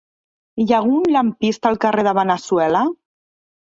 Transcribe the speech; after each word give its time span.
Hi 0.63 0.65
ha 0.69 0.77
algun 0.79 1.05
lampista 1.17 1.71
al 1.73 1.81
carrer 1.87 2.09
de 2.11 2.19
Veneçuela? 2.23 2.87